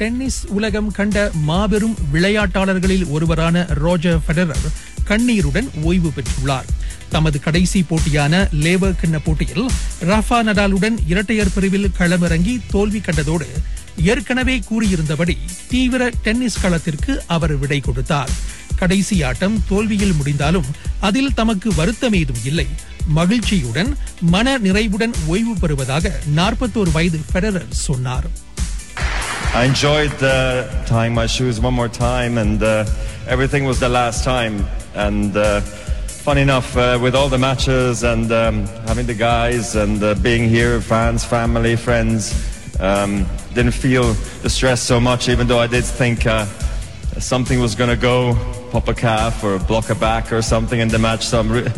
Tennis 0.00 0.46
உலகம் 0.46 0.90
கண்ட 0.90 1.30
மாபெரும் 1.48 1.96
விளையாட்டாளர்களில் 2.12 3.08
ஒருவரான 3.08 3.66
ரோஜர் 3.68 4.20
ஃபெடரர் 4.26 4.68
கண்ணீருடன் 5.04 5.68
ஓய்வு 5.82 6.10
பெற்றுள்ளார். 6.16 6.68
தமது 7.08 7.40
கடைசி 7.40 7.84
போட்டியான 7.90 8.48
லேபர் 8.52 8.96
கிண்ண 9.00 9.18
போட்டியில் 9.24 9.66
ரஃபா 10.00 10.38
நடாலுடன் 10.46 10.96
இரட்டையர் 11.06 11.52
பிரிவில் 11.54 11.90
களமிறங்கி 11.98 12.60
தோல்வி 12.70 12.98
கண்டதோடு 12.98 13.48
ஏற்கனவே 13.96 14.62
கூறியிருந்தபடி 14.70 15.36
தீவிர 15.68 16.10
டென்னிஸ் 16.22 16.60
களத்திற்கு 16.60 17.22
அவர் 17.26 17.56
விடை 17.56 17.80
கொடுத்தார். 17.80 18.30
கடைசி 18.76 19.22
ஆட்டம் 19.22 19.62
தோல்வியில் 19.68 20.14
முடிந்தாலும் 20.14 20.64
அதில் 21.00 21.34
தமக்கு 21.34 21.74
வருத்தம் 21.74 22.12
ஏதும் 22.12 22.44
இல்லை. 22.44 22.66
மகிழ்ச்சியுடன் 23.06 23.96
மன 24.20 24.58
நிறைவுடன் 24.58 25.12
ஓய்வு 25.26 25.54
பெறுவதாக 25.54 26.20
நாற்பத்தோரு 26.36 26.92
வயது 26.92 27.20
ஃபெடரர் 27.32 27.70
சொன்னார். 27.70 28.48
I 29.52 29.64
enjoyed 29.64 30.22
uh, 30.22 30.84
tying 30.84 31.12
my 31.12 31.26
shoes 31.26 31.60
one 31.60 31.74
more 31.74 31.88
time, 31.88 32.38
and 32.38 32.62
uh, 32.62 32.84
everything 33.26 33.64
was 33.64 33.80
the 33.80 33.88
last 33.88 34.22
time. 34.22 34.64
And 34.94 35.36
uh, 35.36 35.60
funny 35.60 36.42
enough, 36.42 36.76
uh, 36.76 37.00
with 37.02 37.16
all 37.16 37.28
the 37.28 37.36
matches 37.36 38.04
and 38.04 38.30
um, 38.30 38.66
having 38.86 39.06
the 39.06 39.14
guys 39.14 39.74
and 39.74 40.00
uh, 40.04 40.14
being 40.14 40.48
here, 40.48 40.80
fans, 40.80 41.24
family, 41.24 41.74
friends, 41.74 42.78
um, 42.78 43.26
didn't 43.52 43.72
feel 43.72 44.12
the 44.42 44.48
stress 44.48 44.80
so 44.80 45.00
much. 45.00 45.28
Even 45.28 45.48
though 45.48 45.58
I 45.58 45.66
did 45.66 45.84
think 45.84 46.26
uh, 46.26 46.46
something 47.18 47.58
was 47.58 47.74
going 47.74 47.90
to 47.90 48.00
go, 48.00 48.36
pop 48.70 48.86
a 48.86 48.94
calf 48.94 49.42
or 49.42 49.58
block 49.58 49.90
a 49.90 49.96
back 49.96 50.32
or 50.32 50.42
something 50.42 50.78
in 50.78 50.86
the 50.86 50.98
match. 51.00 51.26
So 51.26 51.40
I'm 51.40 51.50
re- 51.50 51.72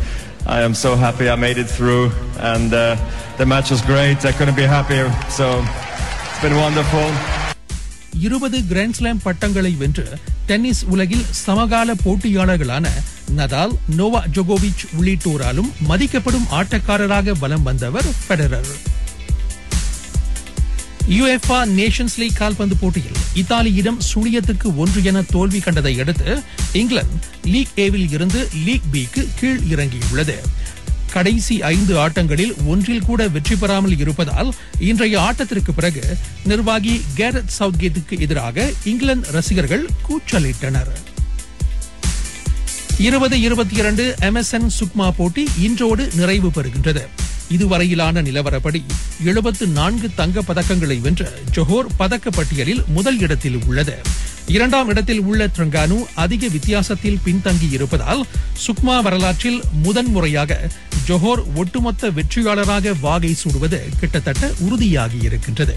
I 0.44 0.60
am 0.60 0.74
so 0.74 0.94
happy 0.94 1.30
I 1.30 1.36
made 1.36 1.56
it 1.56 1.70
through, 1.70 2.10
and 2.36 2.70
the 2.70 3.46
match 3.46 3.70
was 3.70 3.80
great. 3.80 4.27
I 4.27 4.32
couldn't 4.32 4.56
be 4.56 4.62
happier. 4.62 5.10
So 5.30 5.64
it's 6.30 6.42
been 6.42 6.54
wonderful. 6.56 7.31
இருபது 8.20 8.58
grand slam 8.70 9.22
பட்டங்களை 9.22 9.72
வென்று 9.72 10.05
tennis 10.46 10.84
உலகில் 10.84 11.24
சமகால 11.30 11.94
போட்டியாளர்களான 12.05 12.86
நதால் 13.36 13.72
நோவா 13.96 14.24
ஜோகோவிச் 14.27 14.84
உள்ளிட்டோராலும் 14.98 15.70
மதிக்கப்படும் 15.88 16.48
ஆட்டக்காரராக 16.50 17.38
வலம் 17.38 17.62
வந்தவர் 17.62 18.08
Federer 18.28 18.72
UEFA 21.08 21.64
Nations 21.64 22.16
league 22.16 22.36
கால்பந்து 22.36 22.77
போட்டியில் 22.77 23.20
இத்தாலியிடம் 23.34 23.98
சுழியத்துக்கு 24.14 24.76
ஒன்று 24.76 25.02
என 25.02 25.22
தோல்வி 25.22 25.60
கண்டதை 25.60 26.00
அடுத்து 26.00 26.42
இங்கிலாந்து 26.72 27.19
லீக் 27.44 27.72
ஏவில் 27.74 28.10
இருந்து 28.10 28.48
லீக் 28.64 28.91
பிக்கு 28.92 29.28
கீழ் 29.41 29.58
இறங்கியுள்ளது. 29.58 30.36
கடைசி 31.12 31.62
ஐந்து 31.62 31.94
ஆட்டங்களில் 31.96 32.55
ஒன்றில் 32.66 33.02
கூட 33.02 33.28
வெற்றி 33.28 33.56
பெறாமல் 33.56 33.98
இருப்பதால் 33.98 34.55
இன்றைய 34.78 35.20
ஆட்டத்திற்கு 35.20 35.72
பிறகு 35.74 36.16
நிர்வாகி 36.44 37.04
கேரத் 37.16 37.52
சவுத்கேத்துக்கு 37.58 38.20
எதிராக 38.20 38.72
இங்கிலாந்து 38.84 39.30
ரசிகர்கள் 39.30 39.88
கூச்சலிட்டனர். 40.08 40.92
இருபது 42.98 43.41
இருபத்தி 43.41 43.77
இரண்டு 43.77 44.14
எம்எஸ்என் 44.20 44.70
சுக்மா 44.80 45.10
போட்டி 45.16 45.48
இன்றோடு 45.58 46.08
நிறைவு 46.14 46.48
பெறுகின்றது. 46.48 47.04
இதுவரையிலான 47.48 48.22
நிலவரப்படி 48.22 48.82
எழுபத்து 49.24 49.66
நான்கு 49.66 50.10
தங்க 50.14 50.41
பதக்கங்களை 50.41 51.00
வென்ற 51.00 51.32
ஜொஹோர் 51.54 51.86
பதக்க 51.97 52.30
பட்டியலில் 52.30 52.82
முதல் 52.86 53.19
இடத்தில் 53.19 53.58
உள்ளது. 53.66 53.98
இரண்டாம் 54.53 54.89
இடத்தில் 54.89 55.20
உள்ள 55.20 55.47
ட்ரங்கானு 55.47 55.97
அதிக 56.14 56.48
வித்தியாசத்தில் 56.48 57.19
பின்தங்கி 57.27 57.69
இருப்பதால் 57.70 58.22
சுக்மா 58.67 59.03
வரலாற்றில் 59.03 59.61
முதன்முறையாக 59.83 60.70
ஜொஹோர் 61.09 61.42
ஒட்டுமொத்த 61.55 62.11
வெற்றியாளராக 62.11 62.94
வாகை 63.00 63.33
சூடுவது 63.42 63.81
கிட்டத்தட்ட 64.00 64.50
உறுதியாகி 64.69 65.20
இருக்கின்றது. 65.22 65.77